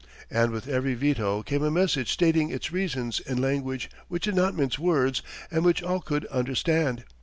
And 0.31 0.51
with 0.51 0.67
every 0.67 0.95
veto 0.95 1.43
came 1.43 1.61
a 1.61 1.69
message 1.69 2.11
stating 2.11 2.49
its 2.49 2.71
reasons 2.71 3.19
in 3.19 3.39
language 3.39 3.87
which 4.07 4.23
did 4.23 4.33
not 4.33 4.55
mince 4.55 4.79
words 4.79 5.21
and 5.51 5.63
which 5.63 5.83
all 5.83 5.99
could 6.01 6.25
understand. 6.25 7.03